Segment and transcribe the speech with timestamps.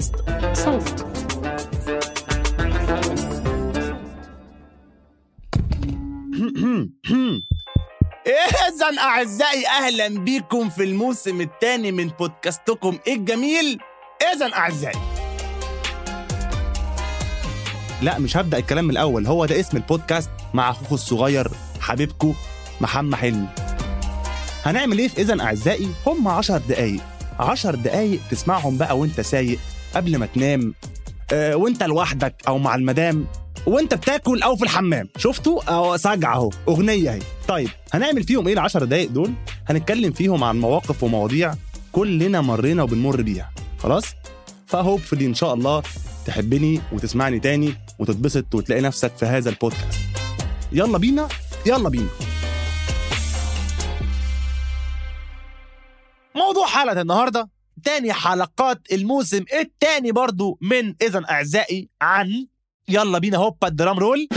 [0.00, 0.14] بودكاست
[0.52, 1.06] صوت.
[8.26, 13.78] إذا أعزائي أهلا بكم في الموسم الثاني من بودكاستكم الجميل.
[14.34, 15.00] إذا أعزائي.
[18.02, 19.26] لا مش هبدأ الكلام من الأول.
[19.26, 21.48] هو ده اسم البودكاست مع أخوكم الصغير
[21.80, 22.34] حبيبكم
[22.80, 23.48] محمد حلمي.
[24.64, 27.00] هنعمل إيه في إذا أعزائي؟ هم عشر دقايق.
[27.38, 29.58] عشر دقايق تسمعهم بقى وأنت سايق.
[29.94, 30.74] قبل ما تنام
[31.32, 33.26] آه، وانت لوحدك أو مع المدام
[33.66, 35.08] وانت بتاكل أو في الحمام.
[35.16, 37.22] شفتوا؟ اهو سجع أهو أغنية أهي.
[37.48, 39.32] طيب هنعمل فيهم إيه العشر دقايق دول؟
[39.68, 41.54] هنتكلم فيهم عن مواقف ومواضيع
[41.92, 43.50] كلنا مرينا وبنمر بيها.
[43.78, 44.04] خلاص؟
[44.66, 45.82] فهوبفلي إن شاء الله
[46.26, 50.00] تحبني وتسمعني تاني وتتبسط وتلاقي نفسك في هذا البودكاست.
[50.72, 51.28] يلا بينا
[51.66, 52.08] يلا بينا.
[56.36, 57.48] موضوع حلقة النهاردة.
[57.84, 62.46] تاني حلقات الموسم التاني برضو من إذا أعزائي عن
[62.88, 64.28] يلا بينا هوبا الدرام رول.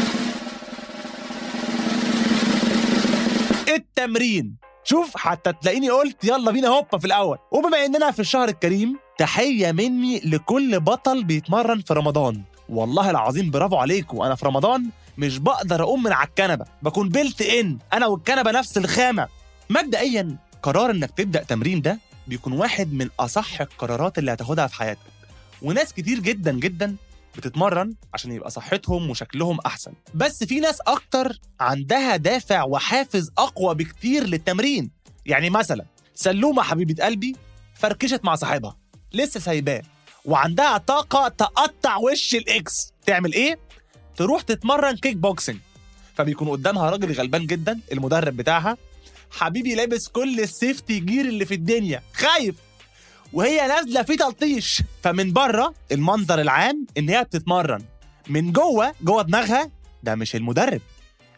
[3.67, 4.55] التمرين.
[4.83, 7.37] شوف حتى تلاقيني قلت يلا بينا هوبا في الأول.
[7.51, 12.41] وبما إننا في الشهر الكريم تحية مني لكل بطل بيتمرن في رمضان.
[12.69, 14.21] والله العظيم برافو عليكم.
[14.21, 16.65] أنا في رمضان مش بقدر أقوم من على الكنبة.
[16.81, 19.27] بكون بلت إن أنا والكنبة نفس الخامة.
[19.69, 24.99] مبدئيا قرار إنك تبدأ تمرين ده بيكون واحد من أصح القرارات اللي هتاخدها في حياتك.
[25.61, 26.95] وناس كتير جدا جدا
[27.37, 29.93] بتتمرن عشان يبقى صحتهم وشكلهم أحسن.
[30.13, 34.91] بس في ناس أكتر عندها دافع وحافز أقوى بكتير للتمرين.
[35.25, 35.85] يعني مثلا
[36.15, 37.35] سلومة حبيبة قلبي
[37.73, 38.77] فركشت مع صاحبها.
[39.13, 39.81] لسه سايباه.
[40.25, 42.93] وعندها طاقة تقطع وش ال ex.
[43.05, 43.59] تعمل إيه؟
[44.15, 45.57] تروح تتمرن كيك بوكسنج
[46.15, 48.77] فبيكون قدامها راجل غلبان جدا المدرب بتاعها
[49.33, 52.01] حبيبي لابس كل السيفتي جير اللي في الدنيا.
[52.13, 52.55] خايف!
[53.33, 54.81] وهي نازلة في تلطيش.
[55.03, 57.83] فمن بره المنظر العام إن هي بتتمرن.
[58.29, 59.71] من جوه جوه دماغها
[60.03, 60.81] ده مش المدرب.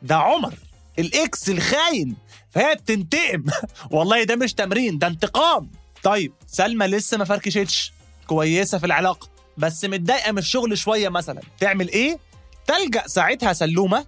[0.01, 0.53] ده عمر
[1.00, 2.16] الإكس الخاين.
[2.51, 3.44] فهي بتنتقم.
[3.91, 5.72] والله ده مش تمرين ده انتقام.
[6.03, 7.94] طيب سلمى لسه ما فركشتش.
[8.27, 9.29] كويسة في العلاقة.
[9.57, 11.41] بس متضايقة من الشغل شوية مثلا.
[11.59, 12.19] تعمل إيه؟
[12.67, 14.06] تلجأ ساعتها سلومة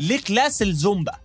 [0.00, 1.23] ل class الزومبا.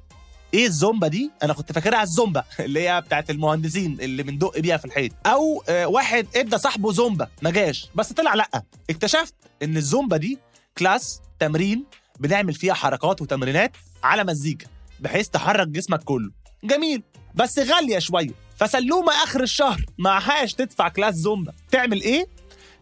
[0.54, 4.86] إيه الزومبا دي؟ أنا كنت فاكرها الزومبا اللي هي بتاعت المهندسين اللي بندق بيها في
[4.86, 5.12] الحيط.
[5.26, 7.90] أو آه واحد ادى صاحبه زومبا ما جاش.
[7.96, 8.64] بس طلع لأ.
[8.90, 9.34] اكتشفت
[9.64, 10.40] إن الزومبا دي
[10.78, 11.86] class تمرين
[12.20, 13.72] بنعمل فيها حركات وتمرينات
[14.04, 14.68] على مزيكا
[15.00, 16.32] بحيث تحرك جسمك كله.
[16.64, 17.04] جميل.
[17.36, 18.32] بس غالية شوية.
[18.58, 21.54] فسلومة آخر الشهر معهاش تدفع class زومبا.
[21.72, 22.28] تعمل إيه؟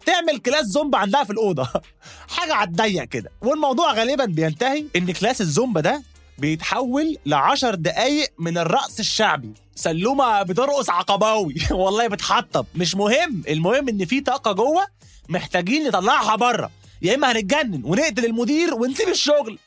[0.06, 1.68] تعمل class زومبا عندها في الأوضة.
[2.36, 3.30] حاجة على الضيق كده.
[3.42, 6.02] والموضوع غالبا بينتهي إن class الزومبا ده
[6.38, 9.52] بيتحول لعشر دقايق من الرقص الشعبي.
[9.74, 11.54] سلومة بترقص عقباوي.
[11.70, 12.66] والله بتحطب.
[12.74, 13.42] مش مهم.
[13.48, 14.86] المهم إن في طاقة جوه
[15.28, 16.70] محتاجين نطلعها بره
[17.02, 19.58] يا إما هنتجنن ونقتل المدير ونسيب الشغل.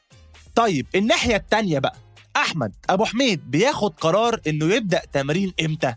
[0.55, 1.95] طيب الناحية التانية بقى.
[2.35, 5.95] أحمد أبو حميد بياخد قرار إنه يبدأ تمرين إمتى؟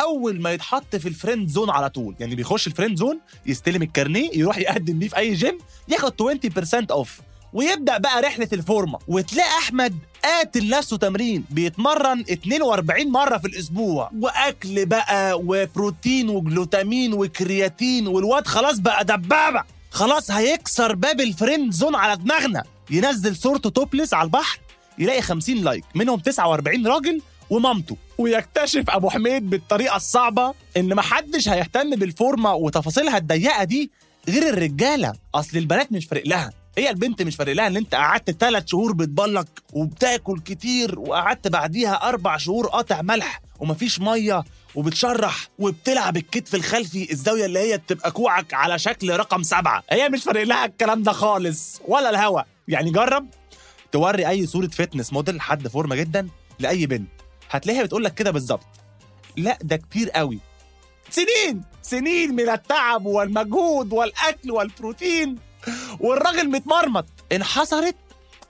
[0.00, 2.14] أول ما يتحط في ال friend zone على طول.
[2.20, 5.58] يعني بيخش ال friend zone يستلم الكارنيه يروح يقدم بيه في أي جيم
[5.88, 7.20] ياخد 20% off
[7.54, 14.10] ويبدأ بقى رحلة الفورمة وتلاقي أحمد قاتل نفسه تمرين بيتمرن 42 مرة في الأسبوع.
[14.20, 19.62] وأكل بقى وبروتين وجلوتامين وكرياتين والواد خلاص بقى دبابة.
[19.90, 22.62] خلاص هيكسر باب ال friend zone على دماغنا.
[22.90, 24.58] ينزل صورته topless على البحر
[24.98, 27.96] يلاقي 50 like منهم 49 راجل ومامته.
[28.18, 33.90] ويكتشف أبو حميد بالطريقة الصعبة إن محدش هيهتم بالفورمة وتفاصيلها الضيقة دي
[34.28, 35.12] غير الرجالة.
[35.34, 36.50] أصل البنات مش فارق لها.
[36.78, 42.08] هي البنت مش فارق لها ان انت قعدت ثلاث شهور بتبلك وبتاكل كتير وقعدت بعديها
[42.08, 44.44] أربع شهور قاطع ملح ومفيش مية
[44.74, 49.82] وبتشرح وبتلعب الكتف الخلفي الزاوية اللي هي بتبقى كوعك على شكل رقم سبعة.
[49.90, 52.42] هي مش فارق لها الكلام ده خالص ولا الهوا.
[52.68, 53.26] يعني جرب
[53.92, 56.28] توري أي صورة fitness model حد فورمة جدا
[56.58, 57.08] لأي بنت.
[57.50, 58.66] هتلاقيها بتقول لك كده بالظبط.
[59.36, 60.38] لا ده كتير قوي.
[61.10, 65.36] سنين سنين من التعب والمجهود والأكل والبروتين.
[66.00, 67.06] والراجل متمرمط.
[67.32, 67.96] انحصرت؟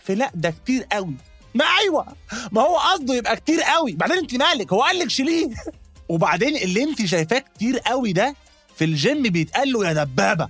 [0.07, 1.15] في لا ده كتير قوي.
[1.55, 2.07] ما أيوه.
[2.53, 3.93] ما هو قصده يبقى كتير قوي.
[3.93, 5.49] بعدين أنت مالك؟ هو قال لك شيليه
[6.09, 8.35] وبعدين اللي أنت شايفاه كتير قوي ده
[8.77, 10.49] في الجيم بيتقال له يا دبابة.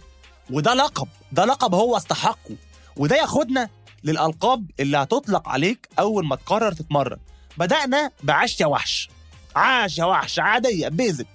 [0.50, 1.08] وده لقب.
[1.32, 2.56] ده لقب هو استحقه.
[2.96, 3.69] وده ياخدنا
[4.05, 7.19] للألقاب اللي هتطلق عليك أول ما تقرر تتمرن.
[7.58, 9.08] بدأنا بعاش يا وحش.
[9.56, 10.38] عاش يا وحش.
[10.38, 11.26] عادية بيزك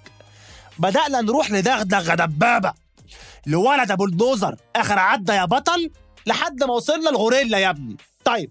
[0.78, 2.72] بدأنا نروح لدغدغة دبابة.
[3.46, 4.56] لولد أبو الدوزر.
[4.76, 5.90] آخر عدى يا بطل
[6.26, 7.96] لحد ما وصلنا الغوريلا يا ابني.
[8.24, 8.50] طيب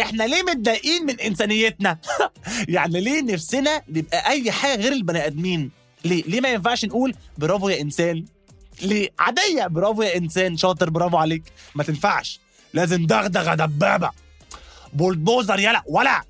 [0.00, 1.98] إحنا ليه متضايقين من إنسانيتنا؟
[2.68, 5.70] يعني ليه نفسنا نبقى أي حاجة غير البني آدمين؟
[6.04, 8.24] ليه؟ ليه ما ينفعش نقول برافو يا إنسان؟
[8.82, 11.42] ليه؟ عادية برافو يا إنسان شاطر برافو عليك.
[11.74, 12.40] ما تنفعش.
[12.74, 14.10] لازم دغدغة دبابة.
[14.92, 16.22] بولدوزر يلا ولا.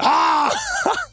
[0.00, 0.50] آه!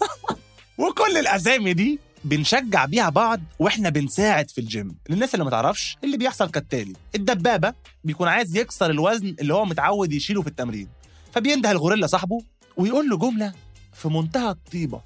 [0.77, 4.95] وكل الأسامي دي بنشجع بيها بعض وإحنا بنساعد في الجيم.
[5.09, 6.93] للناس اللي ما تعرفش اللي بيحصل كالتالي.
[7.15, 7.73] الدبابة
[8.03, 10.87] بيكون عايز يكسر الوزن اللي هو متعود يشيله في التمرين.
[11.33, 12.41] فبينده الغوريلا صاحبه
[12.77, 13.53] ويقول له جملة
[13.93, 15.01] في منتهى الطيبة.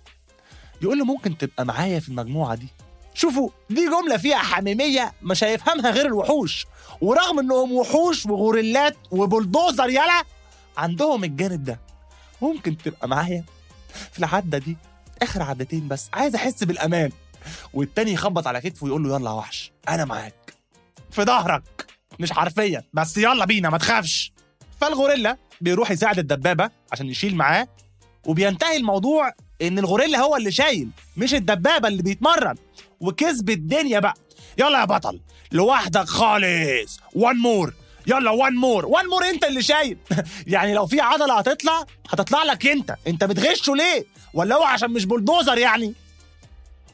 [0.82, 2.68] يقول له ممكن تبقى معايا في المجموعة دي؟
[3.14, 6.66] شوفوا دي جملة فيها حميمية مش هيفهمها غير الوحوش.
[7.02, 10.24] ورغم إنهم وحوش وغوريلات وبلدوزر يلا
[10.78, 11.80] عندهم الجانب ده.
[12.42, 13.44] ممكن تبقى معايا
[14.12, 14.78] في العدة دي؟
[15.24, 17.12] آخر عدتين بس عايز أحس بالأمان.
[17.74, 20.54] والتاني يخبط على كتفه ويقول له يلا يا وحش أنا معاك.
[21.12, 21.86] في ظهرك.
[22.20, 24.34] مش حرفيا بس يلا بينا ما تخافش.
[24.82, 27.68] فالغوريلا بيروح يساعد الدبابة عشان يشيل معاه
[28.26, 29.32] وبينتهي الموضوع
[29.62, 32.56] إن الغوريلا هو اللي شايل مش الدبابة اللي بيتمرن.
[33.00, 34.14] وكسب الدنيا بقى.
[34.58, 35.20] يلا يا بطل
[35.52, 37.00] لوحدك خالص.
[37.16, 37.74] one more
[38.08, 39.98] يلا one more one more انت اللي شايل.
[40.48, 42.96] يعني لو في عضلة هتطلع هتطلع لك انت.
[43.08, 45.94] انت بتغشه ليه؟ ولا هو عشان مش بلدوزر يعني؟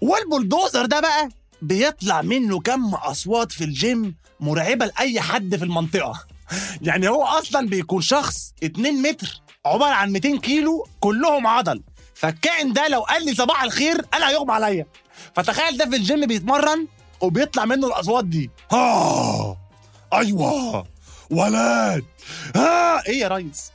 [0.02, 1.30] والبلدوزر ده بقى
[1.62, 6.26] بيطلع منه كم أصوات في الجيم مرعبة لأي حد في المنطقة.
[6.82, 11.84] يعني هو أصلا بيكون شخص 2 متر عبارة عن 200 كيلو كلهم عضل.
[12.16, 14.86] فالكائن ده لو قال لي صباح الخير أنا هيغمى عليا.
[15.36, 16.88] فتخيل ده في الجيم بيتمرن
[17.22, 18.50] وبيطلع منه الأصوات دي.
[18.72, 19.58] ها!
[20.14, 20.86] أيوه!
[21.32, 22.06] ولد!
[22.56, 23.06] ها!
[23.08, 23.72] إيه يا ريس؟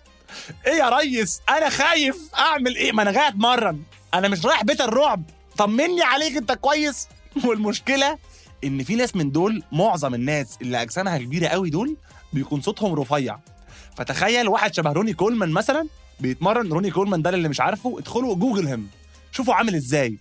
[0.66, 3.82] إيه يا ريس؟ أنا خايف أعمل إيه؟ ما أنا جاي أتمرن.
[4.14, 5.22] أنا مش رايح بيت الرعب.
[5.56, 7.08] طمني عليك أنت كويس.
[7.44, 8.18] والمشكلة
[8.64, 11.96] إن في ناس من دول معظم الناس اللي أجسامها كبيرة قوي دول
[12.32, 13.38] بيكون صوتهم رفيع.
[13.96, 15.88] فتخيل واحد شبه روني كولمان مثلا
[16.20, 16.72] بيتمرن.
[16.72, 17.98] روني كولمان ده اللي مش عارفه.
[17.98, 18.88] ادخلوا جوجل هم
[19.32, 20.18] شوفوا عامل إزاي.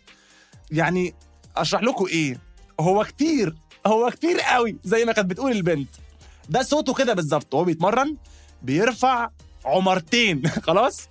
[0.71, 1.13] يعني
[1.57, 2.39] أشرح لكم إيه.
[2.79, 3.55] هو كتير
[3.87, 5.89] هو كتير قوي زي ما كانت بتقول البنت.
[6.49, 7.53] ده صوته كده بالظبط.
[7.53, 8.17] وهو بيتمرن
[8.61, 9.29] بيرفع
[9.65, 10.47] عمرتين.
[10.67, 11.09] خلاص؟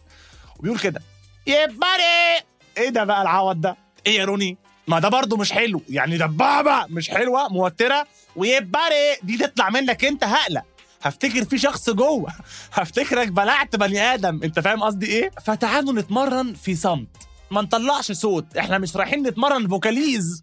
[0.58, 1.00] وبيقول كده.
[1.46, 2.42] يباري
[2.78, 3.76] إيه ده بقى العوض ده؟
[4.06, 4.56] إيه يا روني؟
[4.88, 5.82] ما ده برضه مش حلو.
[5.88, 8.06] يعني دبابه مش حلوة موترة.
[8.36, 10.62] ويباري دي تطلع منك أنت هقلق
[11.02, 12.32] هفتكر في شخص جوه.
[12.72, 14.40] هفتكرك بلعت بني آدم.
[14.44, 17.08] أنت فاهم قصدي إيه؟ فتعالوا نتمرن في صمت.
[17.50, 18.56] ما نطلعش صوت.
[18.56, 20.42] إحنا مش رايحين نتمرن فوكاليز.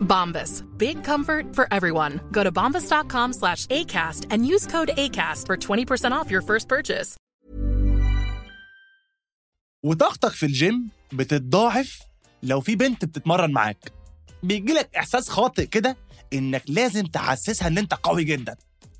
[0.00, 0.64] Bombas.
[0.78, 2.20] Big comfort for everyone.
[2.32, 7.16] Go to bombas.com slash ACAST and use code ACAST for 20% off your first purchase.
[9.84, 11.98] وطاقتك في الجيم بتتضاعف
[12.42, 13.92] لو في بنت بتتمرن معاك.
[14.42, 15.96] بيجي لك إحساس خاطئ كده
[16.32, 18.56] إنك لازم تحسسها إن أنت قوي جدا.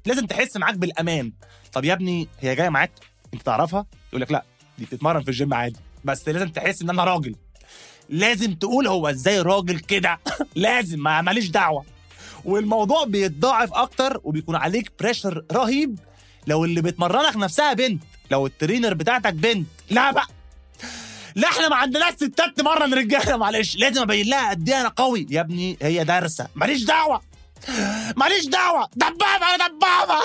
[0.06, 1.32] لازم تحس معاك بالأمان.
[1.72, 2.90] طب يا ابني هي جاية معاك؟
[3.34, 4.44] أنت تعرفها؟ يقول لك لا
[4.78, 5.76] دي بتتمرن في الجيم عادي.
[6.04, 7.34] بس لازم تحس إن أنا راجل.
[8.08, 10.18] لازم تقول هو إزاي راجل كده.
[10.54, 11.84] لازم ما ماليش دعوة.
[12.44, 15.98] والموضوع بيتضاعف أكتر وبيكون عليك pressure رهيب
[16.46, 19.66] لو اللي بتمرنك نفسها بنت لو ال trainer بتاعتك بنت.
[19.90, 20.26] لا بقى.
[21.34, 23.76] لا إحنا ما عندناش ستات تمرن رجالة معلش.
[23.76, 25.26] لازم أبين لها قد إيه أنا قوي.
[25.30, 26.48] يا ابني هي دارسة.
[26.54, 27.20] ماليش دعوة.
[28.16, 28.88] ماليش دعوة.
[28.96, 30.22] دبابة يا دبابة.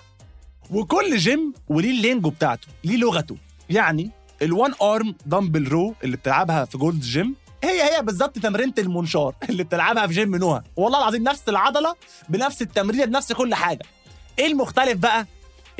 [0.70, 3.36] وكل جيم وليه ال lingo بتاعته ليه لغته.
[3.70, 4.10] يعني
[4.42, 9.34] ال one arm dumbbell row اللي بتلعبها في Gold's Gym هي هي بالظبط تمرينة المنشار
[9.50, 11.94] اللي بتلعبها في جيم نوها والله العظيم نفس العضلة
[12.28, 13.82] بنفس التمرين بنفس كل حاجة.
[14.38, 15.26] إيه المختلف بقى؟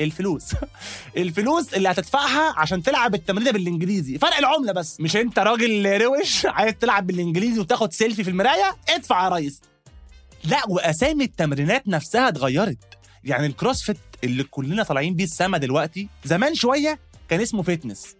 [0.01, 0.43] الفلوس.
[1.17, 4.17] الفلوس اللي هتدفعها عشان تلعب التمرين بالإنجليزي.
[4.17, 4.99] فرق العملة بس.
[4.99, 9.61] مش أنت راجل روش عايز تلعب بالإنجليزي وتاخد سيلفي في المراية؟ ادفع يا ريس.
[10.43, 12.77] لا وأسامي التمرينات نفسها اتغيرت.
[13.23, 16.99] يعني ال CrossFit اللي كلنا طالعين بيه السما دلوقتي زمان شوية
[17.29, 18.15] كان اسمه fitness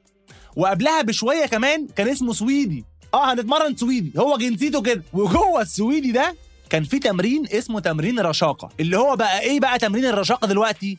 [0.56, 2.86] وقبلها بشوية كمان كان اسمه سويدي.
[3.14, 4.20] آه هنتمرن سويدي.
[4.20, 5.04] هو جنسيته كده.
[5.14, 6.36] وجوه السويدي ده
[6.70, 10.98] كان في تمرين اسمه تمرين الرشاقه اللي هو بقى إيه بقى تمرين الرشاقة دلوقتي؟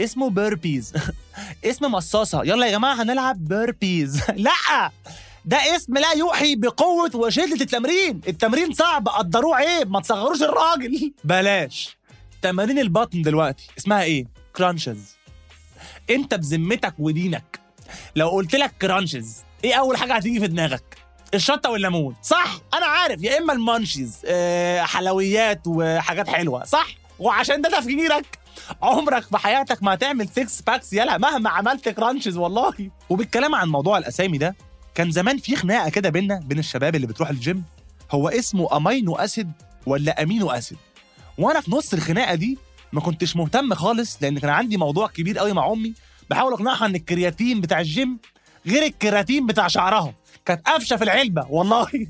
[0.00, 0.92] اسمه burpees.
[1.64, 2.42] اسم مصاصة.
[2.44, 4.22] يلا يا جماعة هنلعب burpees.
[4.36, 4.90] لا!
[5.44, 8.20] ده اسم لا يوحي بقوة وشدة التمرين.
[8.28, 9.08] التمرين صعب.
[9.08, 9.90] قدروه عيب.
[9.90, 11.12] ما تصغروش الراجل.
[11.24, 11.96] بلاش.
[12.42, 13.66] تمارين البطن دلوقتي.
[13.78, 15.16] اسمها إيه؟ crunches
[16.10, 17.60] أنت بذمتك ودينك.
[18.16, 20.96] لو قلت لك crunches إيه أول حاجة هتيجي في دماغك؟
[21.34, 26.86] الشطة والليمون صح؟ أنا عارف يا إما ال munchies آه حلويات وحاجات حلوة صح؟
[27.18, 28.38] وعشان ده تفكيرك
[28.82, 32.90] عمرك في حياتك ما هتعمل 6 packs يلا مهما عملت crunches والله.
[33.10, 34.56] وبالكلام عن موضوع الأسامي ده
[34.94, 37.64] كان زمان في خناقة كده بينا بين الشباب اللي بتروح الجيم
[38.12, 39.52] هو اسمه amino acid
[39.86, 40.78] ولا amino acid؟
[41.38, 42.58] وأنا في نص الخناقة دي
[42.92, 45.94] ما كنتش مهتم خالص لأن كان عندي موضوع كبير قوي مع أمي
[46.30, 48.18] بحاول أقنعها إن الكرياتين بتاع الجيم
[48.66, 50.14] غير الكيراتين بتاع شعرها.
[50.46, 52.06] كانت قافشه في العلبة والله.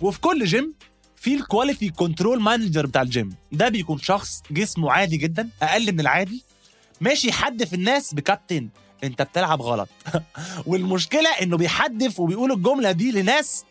[0.00, 0.74] وفي كل جيم
[1.16, 6.00] في ال quality control manager بتاع الجيم ده بيكون شخص جسمه عادي جدا أقل من
[6.00, 6.44] العادي.
[7.00, 8.68] ماشي يحدف الناس بكابتن
[9.04, 9.88] أنت بتلعب غلط.
[10.66, 13.64] والمشكلة إنه بيحدف وبيقول الجملة دي لناس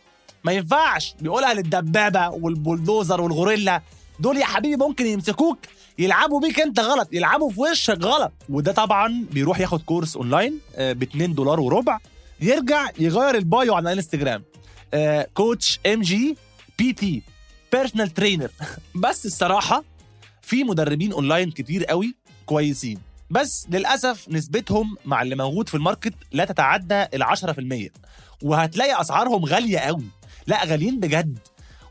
[0.43, 1.15] ما ينفعش.
[1.21, 3.81] بيقولها للدبابة والبولدوزر والغوريلا.
[4.19, 5.59] دول يا حبيبي ممكن يمسكوك
[5.99, 8.31] يلعبوا بيك انت غلط يلعبوا في وشك غلط.
[8.49, 11.97] وده طبعا بيروح ياخد كورس أونلاين ب 2 دولار وربع.
[12.41, 14.43] يرجع يغير ال bio على الإنستجرام.
[14.93, 16.37] آه، coach MG
[16.77, 17.21] PT
[17.71, 18.49] personal trainer
[19.03, 19.83] بس الصراحة
[20.41, 22.15] في مدربين أونلاين كتير قوي
[22.45, 22.99] كويسين.
[23.29, 27.91] بس للأسف نسبتهم مع اللي موجود في ال market لا تتعدى ال 10%
[28.43, 30.05] وهتلاقي أسعارهم غالية قوي.
[30.47, 31.39] لا غاليين بجد.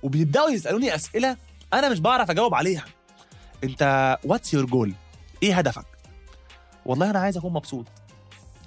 [0.03, 1.37] وبيبدأوا يسألوني أسئلة
[1.73, 2.85] أنا مش بعرف أجاوب عليها.
[3.65, 4.95] انت what's your goal
[5.43, 5.87] إيه هدفك؟
[6.87, 7.87] والله أنا عايز اكون مبسوط.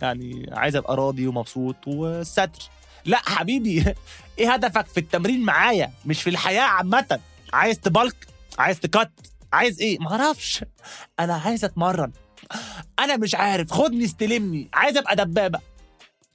[0.01, 2.69] يعني عايز ابقى راضي ومبسوط وستر
[3.05, 3.85] لا حبيبي
[4.39, 7.19] إيه هدفك في التمرين معايا؟ مش في الحياة عامة.
[7.53, 9.11] عايز تبلك؟ عايز تكت؟
[9.53, 10.65] عايز إيه؟ معرفش
[11.19, 12.11] أنا عايز اتمرن.
[12.99, 13.71] أنا مش عارف.
[13.73, 14.69] خدني استلمني.
[14.73, 15.59] عايز ابقى دبابة.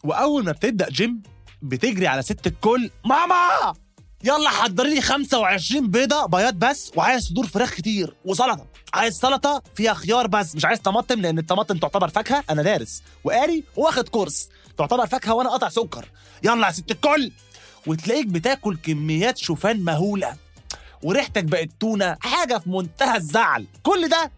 [0.04, 1.22] واول ما بتبدأ جيم
[1.62, 3.74] بتجري على ست الكل ماما!
[4.26, 8.16] يلا حضري لي 25 بيضة بياض بس وعايز صدور فراخ كتير.
[8.24, 8.66] وسلطة.
[8.94, 10.54] عايز سلطة فيها خيار بس.
[10.56, 12.44] مش عايز طماطم لأن الطماطم تعتبر فاكهة.
[12.50, 13.02] أنا دارس.
[13.24, 14.48] وقاري واخد كورس.
[14.78, 16.08] تعتبر فاكهة وأنا قاطع سكر.
[16.42, 17.32] يلا يا ست الكل.
[17.86, 20.36] وتلاقيك بتاكل كميات شوفان مهولة.
[21.02, 22.16] وريحتك بقت تونة.
[22.20, 23.66] حاجة في منتهى الزعل.
[23.82, 24.30] كل ده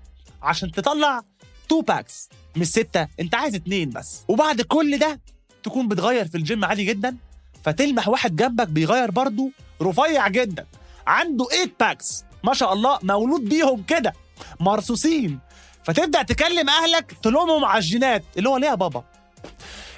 [0.43, 1.23] عشان تطلع
[1.69, 3.09] two packs مش ستة.
[3.21, 4.21] أنت عايز اتنين بس.
[4.29, 5.21] وبعد كل ده
[5.63, 7.17] تكون بتغير في الجيم عادي جدا.
[7.65, 9.51] فتلمح واحد جنبك بيغير برضه
[9.83, 10.67] رفيع جدا
[11.07, 14.13] عنده 8 packs ما شاء الله مولود بيهم كده
[14.61, 15.39] مرصوصين.
[15.85, 19.05] فتبدأ تكلم أهلك تلومهم على الجينات اللي هو ليه يا بابا؟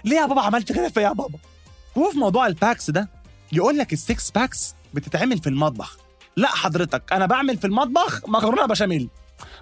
[0.04, 1.38] ليه يا بابا عملت كده فيا يا بابا؟
[1.96, 3.08] وفي موضوع ال packs ده
[3.52, 5.98] يقول لك ال six packs بتتعمل في المطبخ.
[6.36, 9.08] لا حضرتك أنا بعمل في المطبخ مكرونة بشاميل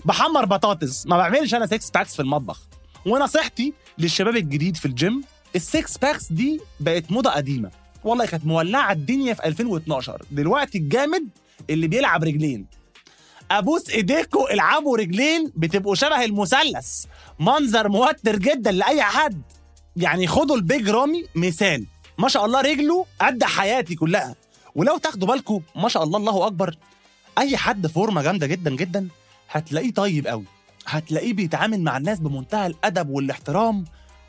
[0.05, 2.61] بحمر بطاطس ما بعملش أنا six packs في المطبخ.
[3.07, 5.25] ونصيحتي للشباب الجديد في الجيم
[5.57, 7.71] ال six packs دي بقت موضة قديمة.
[8.05, 11.29] والله كانت مولعة الدنيا في 2012 دلوقتي الجامد
[11.71, 12.67] اللي بيلعب رجلين.
[13.51, 17.05] أبوس ايديكوا العبوا رجلين بتبقوا شبه المثلث.
[17.41, 19.43] منظر موتر جدا لأي حد
[19.97, 21.87] يعني خدوا البيج رامي مثال.
[22.19, 24.35] ما شاء الله رجله قد حياتي كلها.
[24.75, 26.77] ولو تاخدوا بالكم ما شاء الله الله أكبر.
[27.39, 29.09] أي حد فورمة جامدة جدا جدا
[29.51, 30.45] هتلاقيه طيب قوي
[30.87, 33.85] هتلاقيه بيتعامل مع الناس بمنتهى الأدب والاحترام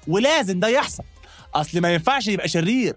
[0.07, 1.03] ولازم ده يحصل.
[1.55, 2.95] أصل ما ينفعش يبقى شرير.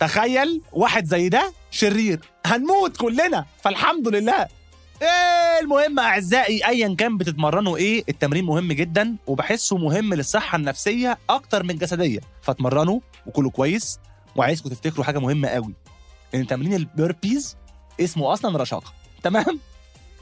[0.00, 2.20] تخيل واحد زي ده شرير.
[2.46, 3.46] هنموت كلنا.
[3.62, 4.48] فالحمد لله.
[5.02, 11.62] إيه المهم أعزائي ايا كان بتتمرنوا إيه التمرين مهم جدا وبحسه مهم للصحة النفسية أكتر
[11.62, 13.98] من الجسديه فاتمرنوا وكلوا كويس
[14.36, 15.74] وعايزكم تفتكروا حاجة مهمة قوي.
[16.34, 17.56] إن تمرين البيربيز
[18.00, 18.92] اسمه أصلا رشاقة.
[19.22, 19.60] تمام؟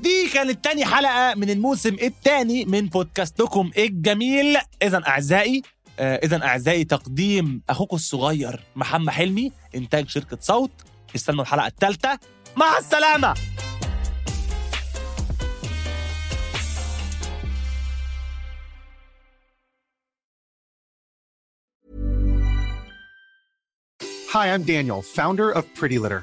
[0.01, 4.59] دي كانت تاني حلقة من الموسم الثاني من بودكاستكم الجميل.
[4.83, 5.63] اذا أعزائي
[5.99, 10.71] اذا أعزائي تقديم أخوكم الصغير محمد حلمي إنتاج شركة صوت.
[11.15, 12.19] استنوا الحلقة الثالثة.
[12.57, 13.35] مع السلامة.
[24.33, 26.23] Hi, I'm Daniel, founder of Pretty Litter.